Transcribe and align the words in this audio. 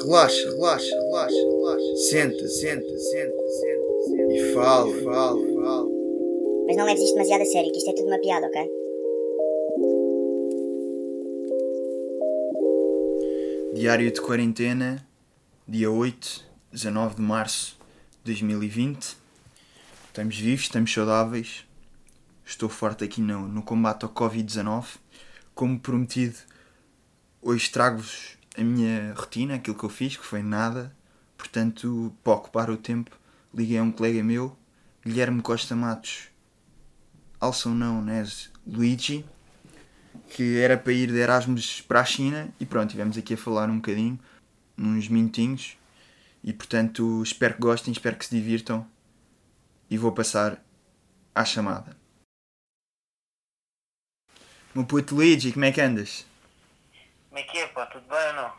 Relaxa, 0.00 0.50
relaxa, 0.50 0.94
relaxa, 0.94 1.34
relaxa. 1.34 1.96
Senta, 2.08 2.48
senta, 2.48 2.98
senta, 2.98 3.48
senta, 3.48 3.98
senta. 4.06 4.32
E 4.32 4.54
fala, 4.54 5.02
fala, 5.02 5.54
fala. 5.54 5.88
Mas 6.68 6.76
não 6.76 6.84
leves 6.84 7.02
isto 7.02 7.14
demasiado 7.14 7.42
a 7.42 7.44
sério, 7.44 7.72
que 7.72 7.78
isto 7.78 7.90
é 7.90 7.94
tudo 7.94 8.06
uma 8.06 8.20
piada, 8.20 8.46
ok? 8.46 8.70
Diário 13.74 14.12
de 14.12 14.20
quarentena, 14.20 15.04
dia 15.66 15.90
8, 15.90 16.44
19 16.70 17.16
de 17.16 17.22
março 17.22 17.76
de 18.22 18.32
2020. 18.32 19.16
Estamos 20.06 20.38
vivos, 20.38 20.62
estamos 20.62 20.94
saudáveis. 20.94 21.64
Estou 22.46 22.68
forte 22.68 23.02
aqui 23.02 23.20
no, 23.20 23.48
no 23.48 23.62
combate 23.62 24.04
ao 24.04 24.10
Covid-19. 24.10 24.98
Como 25.56 25.80
prometido, 25.80 26.36
hoje 27.42 27.68
trago-vos 27.68 28.37
a 28.58 28.64
minha 28.64 29.14
rotina, 29.14 29.54
aquilo 29.54 29.76
que 29.76 29.84
eu 29.84 29.88
fiz, 29.88 30.16
que 30.16 30.24
foi 30.24 30.42
nada. 30.42 30.94
Portanto, 31.36 32.12
para 32.24 32.32
ocupar 32.32 32.68
o 32.70 32.76
tempo, 32.76 33.16
liguei 33.54 33.78
a 33.78 33.82
um 33.82 33.92
colega 33.92 34.22
meu, 34.22 34.56
Guilherme 35.06 35.40
Costa 35.40 35.76
Matos, 35.76 36.28
also 37.40 37.70
known 37.70 38.08
as 38.10 38.50
Luigi, 38.66 39.24
que 40.30 40.58
era 40.58 40.76
para 40.76 40.92
ir 40.92 41.12
de 41.12 41.18
Erasmus 41.18 41.80
para 41.80 42.00
a 42.00 42.04
China 42.04 42.52
e 42.58 42.66
pronto, 42.66 42.90
tivemos 42.90 43.16
aqui 43.16 43.34
a 43.34 43.36
falar 43.36 43.70
um 43.70 43.76
bocadinho, 43.76 44.18
uns 44.76 45.08
minutinhos 45.08 45.76
e 46.42 46.52
portanto 46.52 47.22
espero 47.22 47.54
que 47.54 47.60
gostem, 47.60 47.92
espero 47.92 48.16
que 48.16 48.26
se 48.26 48.34
divirtam 48.34 48.86
e 49.88 49.96
vou 49.96 50.12
passar 50.12 50.62
à 51.34 51.44
chamada. 51.44 51.96
Meu 54.74 54.84
puto 54.84 55.14
Luigi, 55.14 55.52
como 55.52 55.64
é 55.64 55.72
que 55.72 55.80
andas? 55.80 56.26
Como 57.38 57.46
é 57.46 57.52
que 57.52 57.58
é, 57.58 57.66
pá? 57.68 57.86
Tudo 57.86 58.04
bem 58.08 58.26
ou 58.28 58.32
não? 58.34 58.52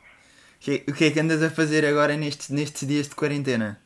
Que- 0.59 0.85
O 0.87 0.93
que 0.93 1.05
é 1.05 1.11
que 1.11 1.19
andas 1.19 1.43
a 1.43 1.49
fazer 1.49 1.85
agora 1.85 2.15
nestes, 2.15 2.49
nestes 2.49 2.87
dias 2.87 3.09
de 3.09 3.15
quarentena? 3.15 3.81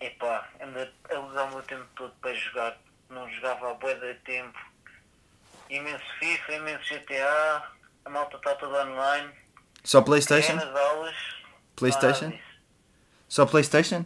Epá, 0.00 0.48
ando 0.60 0.78
a 0.80 1.20
usar 1.20 1.44
o 1.44 1.50
meu 1.50 1.62
tempo 1.62 1.86
todo 1.94 2.12
para 2.20 2.34
jogar. 2.34 2.76
Não 3.08 3.30
jogava 3.30 3.70
há 3.70 3.74
bué 3.74 3.94
de 3.94 4.14
tempo. 4.20 4.58
Imenso 5.70 6.04
FIFA, 6.18 6.52
imenso 6.54 6.84
GTA. 6.92 7.70
A 8.04 8.10
malta 8.10 8.36
está 8.36 8.54
toda 8.56 8.84
online. 8.84 9.30
Só 9.84 10.02
Playstation? 10.02 10.54
nas 10.56 10.74
aulas. 10.76 11.14
Playstation? 11.76 12.30
Disso. 12.30 12.42
Só 13.28 13.46
Playstation? 13.46 14.04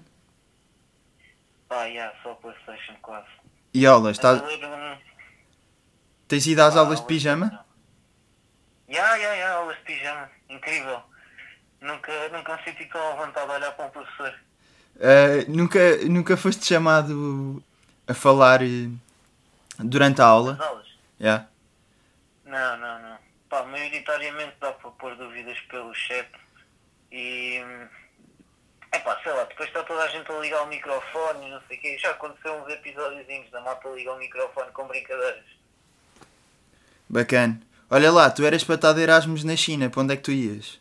Pá, 1.69 1.89
já, 1.91 2.13
só 2.23 2.35
Playstation 2.35 2.95
quase. 3.01 3.27
E 3.73 3.87
aulas? 3.87 4.19
Tá... 4.19 4.33
a 4.33 4.35
um- 4.35 4.99
Tens 6.29 6.47
ido 6.47 6.61
às 6.61 6.75
pá, 6.75 6.81
aulas 6.81 7.01
de 7.01 7.07
pijama? 7.07 7.65
Já, 8.89 9.19
já, 9.19 9.37
já, 9.37 9.53
aulas 9.53 9.77
de 9.79 9.83
pijama. 9.83 10.31
Incrível. 10.49 11.03
Nunca, 11.81 12.29
nunca 12.29 12.57
me 12.57 12.65
senti 12.65 12.87
tão 12.87 13.13
à 13.13 13.27
vontade 13.27 13.47
de 13.47 13.53
olhar 13.53 13.73
para 13.73 13.87
um 13.87 13.91
professor. 13.91 14.35
Uh, 14.97 15.51
nunca, 15.51 15.97
nunca 16.09 16.37
foste 16.37 16.65
chamado 16.65 17.63
a 18.07 18.15
falar 18.15 18.63
eh, 18.63 18.89
durante 19.79 20.21
a 20.23 20.25
aula? 20.25 20.55
Nas 20.55 20.67
aulas. 20.67 20.87
Yeah. 21.21 21.47
Não, 22.45 22.77
não, 22.79 23.03
não. 23.03 23.19
Pá, 23.49 23.63
maioritariamente 23.65 24.55
dá 24.61 24.73
para 24.73 24.91
pôr 24.93 25.17
dúvidas 25.17 25.59
pelo 25.63 25.93
chat 25.95 26.29
e. 27.13 27.63
É 28.93 28.99
pá, 29.01 29.21
sei 29.23 29.33
lá, 29.33 29.45
depois 29.45 29.69
está 29.69 29.83
toda 29.83 30.03
a 30.03 30.09
gente 30.09 30.31
a 30.31 30.39
ligar 30.39 30.63
o 30.63 30.67
microfone 30.67 31.47
e 31.47 31.51
não 31.51 31.61
sei 31.69 31.77
o 31.77 31.81
quê. 31.81 31.99
Já 31.99 32.11
aconteceu 32.11 32.55
uns 32.55 32.73
episódiozinhos 32.73 33.51
da 33.51 33.61
malta 33.61 33.89
ligar 33.89 34.15
o 34.15 34.19
microfone 34.19 34.71
com 34.73 34.87
brincadeiras. 34.87 35.45
Bacana. 37.09 37.61
Olha 37.91 38.11
lá, 38.13 38.31
tu 38.31 38.45
eras 38.45 38.65
para 38.65 38.75
estar 38.77 38.93
de 38.93 39.01
Erasmus 39.01 39.45
na 39.45 39.57
China, 39.57 39.89
para 39.91 40.03
onde 40.03 40.13
é 40.15 40.17
que 40.17 40.23
tu 40.23 40.33
ias? 40.33 40.81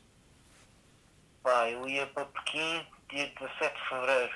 Pá, 1.44 1.70
eu 1.70 1.88
ia 1.88 2.08
para 2.08 2.26
Pequim 2.26 2.86
dia 3.10 3.32
17 3.40 3.76
de 3.76 3.90
Fevereiro. 3.90 4.34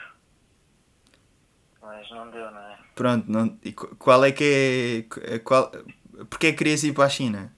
Mas 1.82 2.10
não 2.12 2.30
deu, 2.30 2.52
não 2.52 2.60
é? 2.62 2.78
Pronto, 2.96 3.32
não... 3.32 3.58
e 3.64 3.72
qu- 3.72 3.96
qual 3.96 4.24
é 4.26 4.32
que 4.32 5.08
é. 5.24 5.40
Qual... 5.40 5.72
Porquê 6.30 6.48
é 6.48 6.52
que 6.52 6.58
querias 6.58 6.84
ir 6.84 6.94
para 6.94 7.06
a 7.06 7.10
China? 7.10 7.52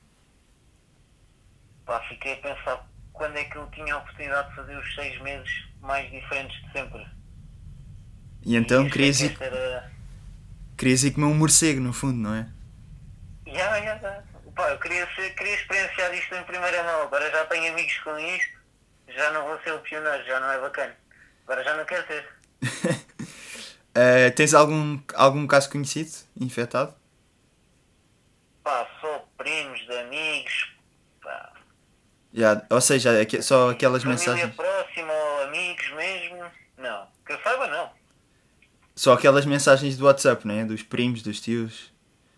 Pá, 1.85 1.99
fiquei 2.07 2.33
a 2.33 2.37
pensar 2.37 2.87
quando 3.11 3.35
é 3.37 3.43
que 3.45 3.57
eu 3.57 3.67
tinha 3.71 3.93
a 3.95 3.97
oportunidade 3.97 4.49
de 4.49 4.55
fazer 4.55 4.77
os 4.77 4.95
seis 4.95 5.21
meses 5.21 5.65
mais 5.81 6.09
diferentes 6.11 6.61
de 6.63 6.71
sempre. 6.71 7.05
E 8.45 8.55
então 8.55 8.85
E 8.85 8.89
querias 8.89 9.17
que 9.17 9.25
ir, 9.25 9.37
era- 9.41 9.91
querias 10.77 11.03
ir 11.03 11.11
comer 11.11 11.25
um 11.27 11.33
morcego, 11.35 11.81
no 11.81 11.91
fundo, 11.93 12.17
não 12.17 12.33
é? 12.33 12.47
Já, 13.47 13.81
já, 13.81 13.97
já. 13.97 14.23
Pá, 14.55 14.69
eu 14.69 14.79
queria, 14.79 15.07
ser, 15.15 15.33
queria 15.35 15.55
experienciar 15.55 16.13
isto 16.13 16.35
em 16.35 16.43
primeira 16.43 16.83
mão. 16.83 17.03
Agora 17.03 17.29
já 17.31 17.45
tenho 17.45 17.71
amigos 17.71 17.97
com 17.99 18.17
isto, 18.19 18.57
já 19.07 19.31
não 19.31 19.45
vou 19.45 19.59
ser 19.61 19.71
o 19.73 19.79
pioneiro, 19.79 20.23
já 20.25 20.39
não 20.39 20.51
é 20.51 20.59
bacana. 20.59 20.95
Agora 21.45 21.63
já 21.63 21.75
não 21.77 21.85
quero 21.85 22.05
ser. 22.07 22.27
Uh, 22.63 24.31
tens 24.35 24.53
algum, 24.53 24.99
algum 25.15 25.47
caso 25.47 25.69
conhecido 25.69 26.11
infectado? 26.39 26.93
Pá, 28.63 28.87
só 28.99 29.25
primos 29.37 29.79
de 29.87 29.97
amigos, 29.97 30.71
pá, 31.23 31.53
Já, 32.33 32.61
Ou 32.69 32.81
seja, 32.81 33.19
aque- 33.21 33.41
só 33.41 33.71
aquelas 33.71 34.03
família 34.03 34.19
mensagens. 34.27 34.55
próxima 34.55 35.11
ou 35.13 35.43
amigos 35.43 35.89
mesmo. 35.93 36.43
Não, 36.77 37.07
que 37.25 37.33
eu 37.33 37.39
saiba 37.41 37.67
não. 37.67 37.89
Só 38.95 39.13
aquelas 39.13 39.45
mensagens 39.45 39.97
do 39.97 40.05
WhatsApp, 40.05 40.45
não 40.45 40.53
é? 40.55 40.65
Dos 40.65 40.83
primos, 40.83 41.23
dos 41.23 41.39
tios, 41.41 41.91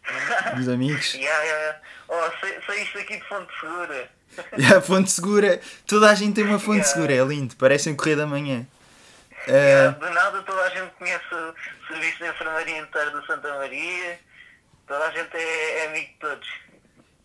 dos 0.59 0.69
amigos. 0.69 1.11
Já, 1.11 1.45
já. 1.45 1.81
Oh, 2.07 2.21
sa- 2.39 2.61
saíste 2.67 2.97
aqui 2.99 3.17
de 3.17 3.27
fonte 3.27 3.51
segura. 3.59 4.09
E 4.57 4.65
a 4.73 4.81
fonte 4.81 5.11
segura, 5.11 5.61
toda 5.87 6.09
a 6.09 6.15
gente 6.15 6.35
tem 6.35 6.43
uma 6.45 6.59
fonte 6.59 6.77
Yeah. 6.79 6.93
segura, 6.93 7.13
é 7.13 7.23
lindo, 7.23 7.55
parece 7.55 7.89
um 7.89 7.95
correio 7.95 8.17
da 8.17 8.25
manhã. 8.27 8.65
Eh, 9.47 9.89
de 9.89 10.09
nada 10.13 10.41
toda 10.43 10.61
a 10.61 10.69
gente 10.69 10.91
conhece 10.93 11.25
o 11.35 11.53
serviço 11.87 12.17
de 12.19 12.29
enfermaria 12.29 12.77
inteiro 12.79 13.11
do 13.11 13.25
Santa 13.25 13.53
Maria. 13.57 14.19
Toda 14.87 15.05
a 15.05 15.11
gente 15.11 15.35
é, 15.35 15.79
é 15.79 15.87
amigo 15.87 16.07
de 16.07 16.13
todos. 16.19 16.49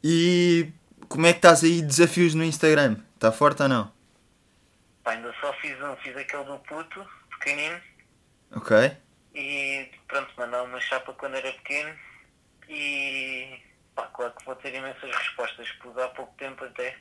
e 0.02 0.70
como 1.08 1.26
é 1.26 1.32
que 1.32 1.38
estás 1.38 1.62
aí 1.64 1.80
desafios 1.80 2.34
no 2.34 2.44
Instagram? 2.44 2.96
Está 3.14 3.30
forte 3.32 3.62
ou 3.62 3.68
não? 3.68 3.92
Pá, 5.04 5.12
ainda 5.12 5.32
só 5.40 5.52
fiz 5.54 5.80
um, 5.82 5.96
fiz 5.96 6.16
aquele 6.16 6.44
do 6.44 6.58
puto, 6.58 7.06
pequenino. 7.38 7.80
Ok. 8.54 8.92
E 9.34 9.88
pronto, 10.08 10.28
mandar 10.36 10.62
uma 10.64 10.80
chapa 10.80 11.12
quando 11.14 11.36
era 11.36 11.50
pequeno. 11.52 11.94
E 12.68 13.60
pá, 13.94 14.06
claro 14.08 14.32
que 14.38 14.44
vou 14.44 14.54
ter 14.56 14.74
imensas 14.74 15.10
respostas, 15.14 15.68
pus 15.82 15.96
há 15.98 16.08
pouco 16.08 16.34
tempo 16.36 16.64
até. 16.64 16.96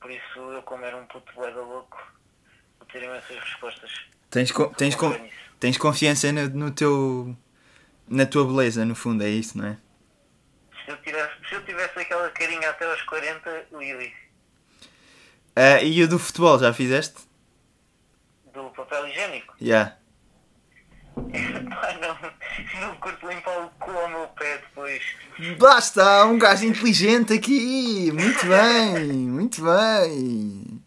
Por 0.00 0.10
isso 0.10 0.38
eu 0.38 0.62
como 0.62 0.84
era 0.84 0.96
um 0.96 1.06
puto 1.06 1.32
boeda 1.34 1.60
louco, 1.60 1.98
vou 2.78 2.86
ter 2.88 3.02
imensas 3.02 3.36
respostas. 3.38 3.90
Tens, 4.30 4.52
co- 4.52 4.68
tens, 4.74 4.94
co- 4.94 5.14
tens 5.58 5.78
confiança 5.78 6.30
no, 6.32 6.48
no 6.50 6.70
teu. 6.70 7.36
na 8.08 8.26
tua 8.26 8.44
beleza, 8.46 8.84
no 8.84 8.94
fundo, 8.94 9.22
é 9.24 9.28
isso, 9.28 9.56
não 9.58 9.66
é? 9.68 9.76
Se 10.84 10.90
eu, 10.92 10.96
tivesse, 11.02 11.48
se 11.48 11.54
eu 11.54 11.64
tivesse 11.64 11.98
aquela 11.98 12.30
carinha 12.30 12.70
até 12.70 12.84
aos 12.90 13.02
40, 13.02 13.66
Lili, 13.72 14.12
Ah, 15.56 15.82
e 15.82 16.02
o 16.02 16.08
do 16.08 16.18
futebol, 16.18 16.58
já 16.58 16.72
fizeste? 16.72 17.26
do 18.52 18.70
papel 18.70 19.06
higiênico. 19.08 19.54
Já. 19.60 19.97
Não, 22.80 22.94
curto 22.96 23.28
limpar 23.28 23.64
o 23.64 23.70
cu 23.78 23.90
ao 23.90 24.08
meu 24.08 24.26
pé 24.28 24.58
depois. 24.58 25.02
Basta, 25.58 26.24
um 26.24 26.38
gajo 26.38 26.64
inteligente 26.64 27.32
aqui! 27.32 28.10
Muito 28.12 28.46
bem, 28.46 29.12
muito 29.28 29.62
bem. 29.62 30.80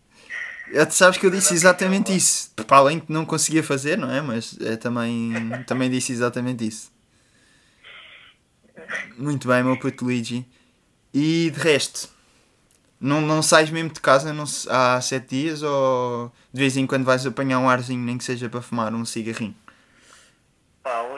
Eu, 0.71 0.85
tu 0.85 0.93
sabes 0.93 1.17
que 1.17 1.25
eu 1.25 1.31
disse 1.31 1.53
exatamente 1.53 2.15
isso. 2.15 2.51
Para 2.65 2.77
além 2.77 2.99
que 2.99 3.11
não 3.11 3.25
conseguia 3.25 3.63
fazer, 3.63 3.97
não 3.97 4.09
é? 4.09 4.21
Mas 4.21 4.57
é, 4.61 4.75
também, 4.77 5.33
também 5.67 5.89
disse 5.89 6.11
exatamente 6.11 6.65
isso. 6.65 6.91
Muito 9.17 9.47
bem, 9.47 9.63
meu 9.63 9.77
puto 9.77 10.05
Luigi. 10.05 10.45
E 11.13 11.51
de 11.51 11.59
resto, 11.59 12.09
não, 12.99 13.19
não 13.19 13.41
sais 13.41 13.69
mesmo 13.69 13.89
de 13.89 13.99
casa 13.99 14.31
não, 14.31 14.45
há 14.69 15.01
sete 15.01 15.35
dias 15.35 15.61
ou 15.61 16.31
de 16.53 16.59
vez 16.59 16.78
em 16.78 16.87
quando 16.87 17.03
vais 17.03 17.25
apanhar 17.25 17.59
um 17.59 17.69
arzinho, 17.69 17.99
nem 17.99 18.17
que 18.17 18.23
seja 18.23 18.47
para 18.47 18.61
fumar 18.61 18.93
um 18.93 19.03
cigarrinho? 19.03 19.55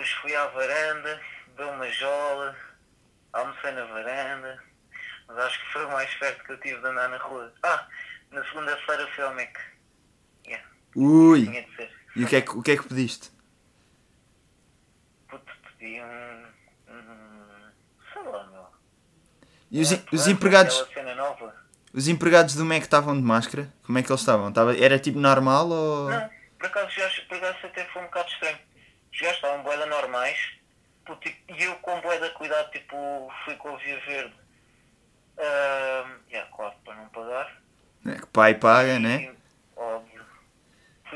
Hoje 0.03 0.15
fui 0.21 0.35
à 0.35 0.47
varanda, 0.47 1.21
dei 1.55 1.65
uma 1.65 1.89
jola, 1.89 2.53
almocei 3.31 3.71
na 3.71 3.85
varanda, 3.85 4.61
mas 5.29 5.37
acho 5.37 5.57
que 5.61 5.71
foi 5.71 5.85
o 5.85 5.91
mais 5.93 6.13
perto 6.15 6.43
que 6.43 6.51
eu 6.51 6.59
tive 6.59 6.81
de 6.81 6.87
andar 6.87 7.07
na 7.07 7.15
rua. 7.15 7.53
Ah, 7.63 7.87
na 8.29 8.43
segunda-feira 8.43 9.07
fui 9.15 9.23
ao 9.23 9.33
Mac. 9.33 9.57
Yeah, 10.45 10.67
Ui! 10.97 11.45
tinha 11.45 11.63
de 11.63 11.75
ser. 11.77 11.89
E 12.17 12.23
o 12.25 12.27
que 12.27 12.35
é 12.35 12.41
que, 12.41 12.49
o 12.49 12.61
que, 12.61 12.71
é 12.71 12.75
que 12.77 12.85
pediste? 12.85 13.31
Puto, 15.29 15.53
pedi 15.79 16.01
um. 16.01 16.47
um 16.89 17.71
sei 18.11 18.23
lá, 18.23 18.43
meu. 18.47 18.67
E 19.71 19.79
os, 19.79 19.89
Um 19.89 20.03
os 20.11 20.27
empregados. 20.27 20.85
Os 21.93 22.09
empregados 22.09 22.55
do 22.55 22.65
Mac 22.65 22.81
estavam 22.81 23.15
de 23.15 23.23
máscara? 23.25 23.71
Como 23.85 23.97
é 23.97 24.03
que 24.03 24.11
eles 24.11 24.19
estavam? 24.19 24.51
Tava, 24.51 24.77
era 24.77 24.99
tipo 24.99 25.17
normal 25.17 25.69
ou. 25.69 26.09
Não, 26.09 26.29
por 26.59 26.65
acaso, 26.65 26.93
gajos- 26.93 27.19
por 27.23 27.37
acaso 27.37 27.67
até 27.67 27.85
foi 27.85 28.01
um 28.01 28.05
bocado 28.05 28.27
estranho. 28.27 28.72
Gajos 29.23 29.37
estavam 29.37 29.63
boeda 29.63 29.85
normais, 29.85 30.37
puto, 31.05 31.27
e 31.29 31.63
eu 31.63 31.75
com 31.77 31.99
boeda 32.01 32.29
cuidado, 32.31 32.69
tipo, 32.71 33.31
fui 33.45 33.55
com 33.55 33.73
a 33.73 33.77
via 33.77 33.99
verde. 34.01 34.35
Ah, 35.37 36.17
yeah, 36.29 36.49
claro, 36.55 36.75
para 36.83 36.95
não 36.95 37.09
pagar. 37.09 37.61
É 38.05 38.15
que 38.19 38.25
pai 38.27 38.53
paga, 38.55 38.95
E- 38.95 38.99
né? 38.99 39.35
Oh, 39.75 40.01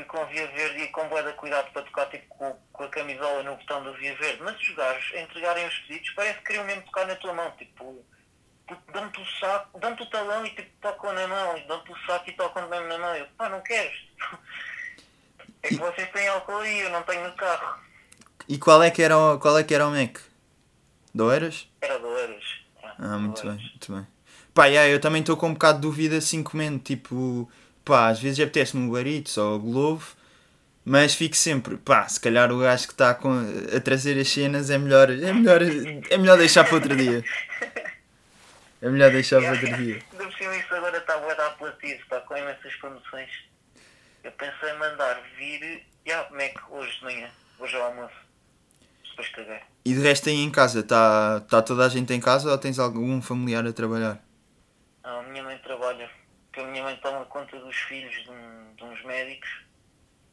com 0.04 0.24
via 0.26 0.46
verde 0.48 0.82
e 0.82 0.88
com 0.88 1.08
de 1.08 1.32
cuidado 1.34 1.70
para 1.72 1.82
tocar 1.82 2.06
tipo 2.06 2.26
com, 2.28 2.52
com 2.72 2.84
a 2.84 2.88
camisola 2.88 3.42
no 3.42 3.56
botão 3.56 3.82
do 3.82 3.92
via 3.94 4.14
verde, 4.16 4.42
mas 4.42 4.58
os 4.60 4.74
gajos 4.74 5.14
a 5.14 5.20
entregarem 5.20 5.66
os 5.66 5.78
pedidos 5.80 6.10
parece 6.10 6.38
que 6.38 6.44
queriam 6.44 6.64
mesmo 6.64 6.82
tocar 6.82 7.06
na 7.06 7.16
tua 7.16 7.34
mão, 7.34 7.50
tipo, 7.52 8.04
tipo, 8.66 8.92
dão-te 8.92 9.20
o 9.20 9.26
saco, 9.26 9.78
dão-te 9.78 10.02
o 10.02 10.10
talão 10.10 10.46
e 10.46 10.50
tipo 10.50 10.70
tocam 10.80 11.12
na 11.12 11.26
mão, 11.28 11.56
e 11.58 11.66
dão-te 11.66 11.92
o 11.92 11.98
saco 12.06 12.30
e 12.30 12.32
tocam 12.32 12.68
mesmo 12.68 12.86
na 12.88 12.98
mão. 12.98 13.16
Eu, 13.16 13.26
pá, 13.36 13.48
não 13.48 13.60
queres? 13.60 13.96
É 15.60 15.68
que 15.70 15.74
vocês 15.74 16.08
têm 16.12 16.28
álcool 16.28 16.58
aí, 16.58 16.80
eu 16.82 16.90
não 16.90 17.02
tenho 17.02 17.28
no 17.28 17.34
carro. 17.34 17.82
E 18.48 18.56
qual 18.56 18.82
é 18.82 18.90
que 18.90 19.02
era 19.02 19.16
o, 19.16 19.38
qual 19.38 19.58
é 19.58 19.62
que 19.62 19.74
era 19.74 19.86
o 19.86 19.90
Mac? 19.90 20.18
Doeiras? 21.14 21.68
Era 21.82 21.98
doeiras. 21.98 22.44
Ah, 22.98 23.18
muito 23.18 23.42
bem, 23.42 23.56
muito 23.56 23.92
bem. 23.92 24.06
Pá, 24.54 24.66
yeah, 24.66 24.90
eu 24.90 24.98
também 24.98 25.20
estou 25.20 25.36
com 25.36 25.48
um 25.48 25.52
bocado 25.52 25.78
de 25.78 25.82
dúvida 25.82 26.16
assim 26.16 26.42
comendo, 26.42 26.78
tipo, 26.78 27.50
pá, 27.84 28.08
às 28.08 28.18
vezes 28.18 28.40
apetece-me 28.40 28.88
o 28.88 28.92
Barito 28.92 29.40
ou 29.40 29.56
o 29.56 29.58
Globo, 29.60 30.04
mas 30.84 31.14
fico 31.14 31.36
sempre, 31.36 31.76
pá, 31.76 32.08
se 32.08 32.18
calhar 32.18 32.50
o 32.50 32.58
gajo 32.58 32.86
que 32.86 32.94
está 32.94 33.10
a 33.10 33.80
trazer 33.80 34.18
as 34.18 34.28
cenas 34.28 34.70
é 34.70 34.78
melhor, 34.78 35.10
é 35.10 35.32
melhor, 35.32 35.60
é 35.62 36.16
melhor 36.16 36.38
deixar 36.38 36.64
para 36.64 36.74
outro 36.74 36.96
dia. 36.96 37.22
É 38.80 38.88
melhor 38.88 39.10
deixar 39.10 39.40
para 39.40 39.50
outro 39.50 39.76
dia. 39.76 40.02
Ainda 40.12 40.24
por 40.24 40.54
isso 40.54 40.74
agora 40.74 40.96
está 40.96 41.14
a 41.14 41.34
dar 41.34 41.46
apelativo, 41.48 42.00
está 42.00 42.20
com 42.20 42.36
imensas 42.36 42.74
promoções. 42.76 43.30
Eu 44.24 44.32
pensei 44.32 44.70
em 44.70 44.78
mandar 44.78 45.20
vir, 45.36 45.84
yeah, 46.06 46.28
Mac 46.30 46.70
hoje 46.70 46.96
de 46.98 47.04
manhã, 47.04 47.28
hoje 47.58 47.76
ao 47.76 47.82
almoço. 47.82 48.27
Depois. 49.26 49.62
E 49.84 49.94
de 49.94 50.00
resto 50.00 50.28
aí 50.28 50.36
em 50.36 50.50
casa, 50.50 50.80
está 50.80 51.40
tá 51.40 51.62
toda 51.62 51.84
a 51.84 51.88
gente 51.88 52.12
em 52.12 52.20
casa 52.20 52.50
ou 52.50 52.58
tens 52.58 52.78
algum 52.78 53.20
familiar 53.22 53.66
a 53.66 53.72
trabalhar? 53.72 54.22
Não, 55.02 55.20
a 55.20 55.22
minha 55.24 55.42
mãe 55.42 55.58
trabalha, 55.58 56.08
porque 56.46 56.60
a 56.60 56.66
minha 56.66 56.82
mãe 56.84 56.96
toma 57.02 57.24
conta 57.26 57.58
dos 57.58 57.76
filhos 57.76 58.12
de, 58.22 58.30
um- 58.30 58.74
de 58.76 58.84
uns 58.84 59.02
médicos 59.04 59.48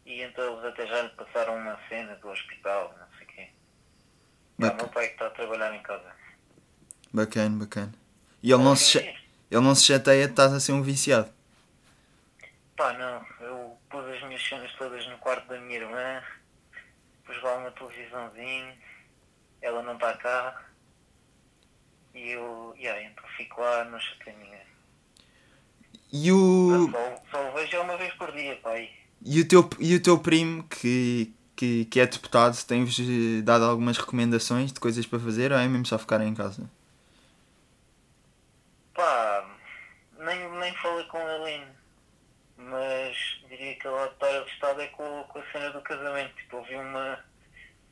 e 0.05 0.21
então 0.21 0.53
eles 0.53 0.65
até 0.65 0.85
já 0.85 1.01
lhe 1.01 1.09
passaram 1.09 1.55
uma 1.57 1.79
cena 1.89 2.15
do 2.15 2.27
hospital, 2.29 2.93
não 2.99 3.07
sei 3.17 3.25
o 3.25 3.29
quê. 3.29 3.47
Já, 4.59 4.71
o 4.71 4.75
meu 4.75 4.87
pai 4.89 5.05
é 5.05 5.07
que 5.07 5.13
está 5.13 5.27
a 5.27 5.29
trabalhar 5.31 5.73
em 5.75 5.81
casa. 5.81 6.11
Bacana, 7.13 7.57
bacana. 7.59 7.93
E 8.43 8.51
ele 8.51 8.61
não, 8.63 8.75
se, 8.75 8.91
cha- 8.91 8.99
ele 8.99 9.61
não 9.61 9.73
se 9.73 9.85
chateia 9.85 10.25
de 10.25 10.31
estás 10.31 10.53
a 10.53 10.59
ser 10.59 10.73
um 10.73 10.81
viciado. 10.81 11.29
Pá, 12.75 12.91
não, 12.93 13.25
eu 13.47 13.77
pus 13.89 14.05
as 14.05 14.21
minhas 14.23 14.43
cenas 14.45 14.71
todas 14.73 15.07
no 15.07 15.17
quarto 15.19 15.47
da 15.47 15.57
minha 15.59 15.79
irmã, 15.79 16.21
pus 17.25 17.42
lá 17.44 17.57
uma 17.57 17.72
televisãozinho, 17.72 18.74
ela 19.62 19.81
não 19.83 19.94
está 19.95 20.13
cá, 20.18 20.66
e 22.13 22.31
eu, 22.31 22.74
yeah, 22.77 23.01
então 23.04 23.24
fico 23.36 23.62
lá, 23.62 23.83
não 23.86 24.00
chatei 24.00 24.33
ninguém. 24.36 24.62
E 26.13 26.31
o, 26.31 26.89
Só, 26.92 27.24
só 27.31 27.50
o 27.50 27.54
vejo 27.54 27.81
uma 27.81 27.98
vez 27.98 28.13
por 28.13 28.31
dia, 28.31 28.56
pai. 28.57 28.89
e 29.22 29.42
o, 29.42 29.48
teu, 29.48 29.69
e 29.80 29.95
o 29.95 30.01
teu 30.01 30.18
primo, 30.19 30.63
que, 30.63 31.33
que, 31.56 31.86
que 31.86 32.00
é 32.00 32.06
deputado, 32.06 32.56
tem-vos 32.66 32.98
eh, 33.00 33.42
dado 33.42 33.66
algumas 33.66 33.98
recomendações 33.98 34.71
de 34.71 34.80
coisas 34.80 35.06
para 35.06 35.19
fazer 35.19 35.51
ou 35.51 35.57
é 35.57 35.68
mesmo 35.68 35.86
só 35.86 35.98
ficarem 35.98 36.30
em 36.30 36.36
casa? 36.36 36.69
Pá, 38.94 39.45
nem, 40.19 40.50
nem 40.60 40.74
falei 40.75 41.06
com 41.07 41.18
ele 41.19 41.44
ainda, 41.56 41.75
mas 42.57 43.42
que 43.85 43.87
ele 43.87 43.99
a 43.99 44.05
estar 44.05 44.35
avistado 44.35 44.81
é 44.81 44.87
com, 44.87 45.23
com 45.25 45.39
a 45.39 45.51
cena 45.51 45.69
do 45.69 45.81
casamento. 45.81 46.35
Tipo, 46.35 46.57
eu 46.57 46.63
vi 46.63 46.75
uma, 46.75 47.19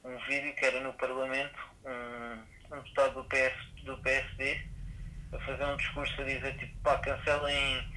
um 0.03 0.17
vídeo 0.25 0.55
que 0.55 0.65
era 0.65 0.81
no 0.81 0.91
Parlamento, 0.93 1.59
um, 1.85 2.75
um 2.75 2.81
deputado 2.81 3.13
do, 3.13 3.23
PS, 3.25 3.83
do 3.83 3.97
PSD 3.97 4.61
a 5.31 5.39
fazer 5.39 5.65
um 5.65 5.77
discurso 5.77 6.19
a 6.19 6.23
dizer 6.23 6.57
tipo, 6.57 6.75
pá, 6.81 6.97
cancelem, 6.97 7.87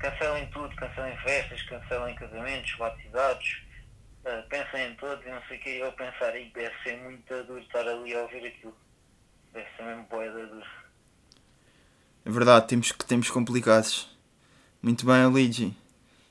cancelem 0.00 0.46
tudo, 0.50 0.74
cancelem 0.76 1.16
festas, 1.18 1.62
cancelem 1.62 2.14
casamentos, 2.14 2.74
batizados, 2.76 3.62
eh, 4.24 4.42
pensem 4.48 4.90
em 4.90 4.94
todos 4.96 5.24
e 5.24 5.28
não 5.28 5.42
sei 5.44 5.58
o 5.58 5.60
que, 5.60 5.78
eu 5.78 5.92
pensar, 5.92 6.30
aí 6.30 6.50
deve 6.54 6.74
ser 6.82 6.96
muito 6.98 7.44
duro 7.44 7.60
estar 7.60 7.86
ali 7.86 8.14
a 8.14 8.22
ouvir 8.22 8.46
aquilo. 8.46 8.76
Deve 9.52 9.66
ser 9.76 9.82
mesmo 9.82 10.04
boeda 10.04 10.46
duro. 10.46 10.66
É 12.24 12.30
verdade, 12.30 12.66
temos, 12.66 12.92
temos 13.06 13.30
complicados. 13.30 14.10
Muito 14.82 15.04
bem, 15.04 15.26
Luigi. 15.26 15.83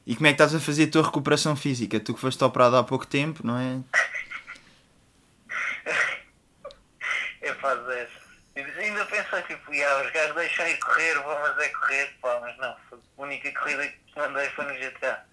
E 0.05 0.15
como 0.15 0.27
é 0.27 0.31
que 0.31 0.35
estás 0.35 0.53
a 0.53 0.59
fazer 0.59 0.85
a 0.85 0.91
tua 0.91 1.03
recuperação 1.03 1.55
física? 1.55 1.99
Tu 1.99 2.13
que 2.13 2.19
foste 2.19 2.43
operado 2.43 2.75
há 2.77 2.83
pouco 2.83 3.07
tempo, 3.07 3.45
não 3.45 3.57
é? 3.57 3.79
É. 7.41 8.07
Eu 8.55 8.65
ainda 8.79 9.03
pensei, 9.05 9.41
tipo, 9.43 9.73
yeah, 9.73 10.05
os 10.05 10.11
gajos 10.11 10.35
deixam 10.35 10.67
ir 10.67 10.77
correr, 10.77 11.15
vou 11.15 11.39
mas 11.39 11.57
é 11.57 11.69
correr, 11.69 12.13
pá, 12.21 12.37
mas 12.39 12.55
não, 12.57 12.69
a 12.69 12.77
única 13.17 13.51
corrida 13.51 13.87
que 13.87 13.97
mandei 14.15 14.47
foi 14.51 14.65
no 14.65 14.73
GTA. 14.75 15.25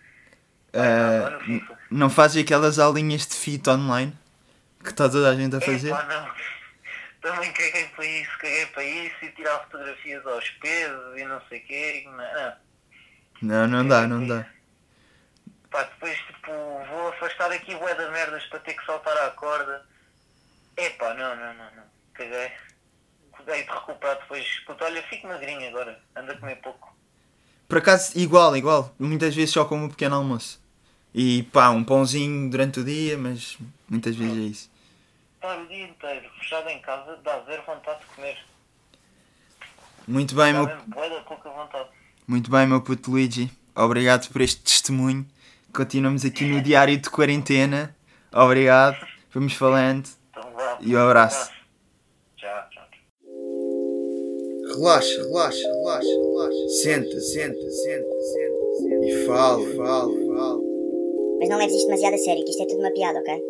Lá 0.72 1.30
no 1.30 1.40
FIFA. 1.40 1.78
não 1.90 2.08
fazes 2.08 2.42
aquelas 2.42 2.78
aulinhas 2.78 3.26
de 3.26 3.34
fit 3.34 3.68
online 3.68 4.16
que 4.82 4.90
está 4.90 5.08
toda 5.08 5.30
a 5.30 5.34
gente 5.34 5.54
a 5.54 5.58
É 5.58 5.60
fazer? 5.60 5.90
pá, 5.90 6.02
não. 6.04 6.30
Também 7.20 7.52
caguei 7.52 7.84
para 7.88 8.06
isso, 8.06 8.30
caguei 8.38 8.66
para 8.66 8.84
isso 8.84 9.16
e 9.22 9.28
tirar 9.32 9.58
fotografias 9.60 10.26
aos 10.26 10.48
pesos 10.50 11.18
e 11.18 11.24
não 11.24 11.42
sei 11.48 11.58
o 11.58 11.66
quê. 11.66 12.02
Não, 12.06 12.16
não. 12.16 12.56
Não, 13.42 13.68
não 13.68 13.88
dá, 13.88 14.06
não 14.06 14.26
dá. 14.26 14.46
Pá, 15.70 15.84
depois, 15.84 16.18
tipo, 16.18 16.50
vou 16.88 17.08
afastar 17.08 17.50
aqui 17.52 17.74
bué 17.76 17.94
de 17.94 18.10
merdas 18.10 18.44
para 18.46 18.58
ter 18.60 18.74
que 18.74 18.84
saltar 18.84 19.16
à 19.18 19.30
corda. 19.30 19.86
É 20.76 20.90
pá, 20.90 21.14
não, 21.14 21.36
não, 21.36 21.54
não, 21.54 21.64
não. 21.76 21.84
Caguei. 22.14 22.50
Cuidei 23.32 23.62
de 23.62 23.70
recuperar 23.70 24.18
depois. 24.18 24.46
Puta, 24.66 24.84
olha, 24.84 25.02
fico 25.04 25.28
magrinho 25.28 25.68
agora. 25.68 26.00
Ando 26.16 26.32
a 26.32 26.36
comer 26.36 26.56
pouco. 26.56 26.94
Por 27.68 27.78
acaso, 27.78 28.18
igual, 28.18 28.56
igual. 28.56 28.92
Muitas 28.98 29.34
vezes 29.34 29.52
só 29.52 29.64
como 29.64 29.84
um 29.84 29.88
pequeno 29.88 30.16
almoço. 30.16 30.60
E 31.14 31.44
pá, 31.44 31.70
um 31.70 31.84
pãozinho 31.84 32.50
durante 32.50 32.80
o 32.80 32.84
dia, 32.84 33.16
mas 33.16 33.56
muitas 33.88 34.14
vezes 34.16 34.36
é 34.36 34.40
isso. 34.40 34.70
Estar 35.36 35.58
o 35.58 35.66
dia 35.66 35.84
inteiro 35.86 36.30
fechado 36.38 36.68
em 36.68 36.80
casa 36.80 37.16
dá 37.24 37.40
zero 37.44 37.62
vontade 37.64 38.00
de 38.00 38.06
comer. 38.06 38.38
Muito 40.06 40.34
bem, 40.34 40.52
Dá 40.52 40.58
meu, 40.64 40.66
mesmo 40.76 41.14
da 41.16 41.20
pouca 41.22 41.48
vontade. 41.50 41.88
muito 42.26 42.50
bem, 42.50 42.66
meu 42.66 42.80
puto 42.82 43.10
Luigi. 43.10 43.50
Obrigado 43.74 44.28
por 44.30 44.40
este 44.40 44.60
testemunho. 44.62 45.26
Continuamos 45.74 46.24
aqui 46.24 46.44
no 46.44 46.60
diário 46.60 46.98
de 46.98 47.08
quarentena. 47.08 47.94
Obrigado. 48.34 48.96
Vamos 49.32 49.52
falando. 49.54 50.08
Então 50.30 50.52
vá. 50.52 50.78
E 50.80 50.94
um 50.94 50.98
abraço. 50.98 51.50
Tchau, 52.36 52.68
tchau. 52.70 52.84
Relaxa, 54.74 55.22
relaxa, 55.22 55.68
relaxa, 55.68 56.08
relaxa. 56.08 56.68
Senta, 56.82 57.20
senta, 57.20 57.70
senta, 57.70 58.20
senta, 58.20 58.60
senta. 58.80 59.06
E 59.06 59.26
fala, 59.26 59.66
fala, 59.76 60.12
fala. 60.12 60.60
Mas 61.38 61.48
não 61.48 61.58
leves 61.58 61.74
isto 61.74 61.86
demasiado 61.86 62.14
a 62.14 62.18
sério, 62.18 62.44
que 62.44 62.50
isto 62.50 62.62
é 62.62 62.66
tudo 62.66 62.80
uma 62.80 62.92
piada, 62.92 63.18
ok? 63.18 63.49